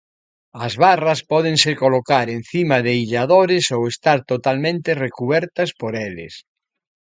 As 0.65 0.73
barras 0.83 1.19
pódense 1.31 1.71
colocar 1.83 2.25
encima 2.37 2.77
de 2.85 2.93
illadores 3.03 3.65
ou 3.75 3.81
estar 3.93 4.19
totalmente 4.31 4.89
recubertas 5.05 5.69
por 5.79 5.93
eles. 6.07 6.33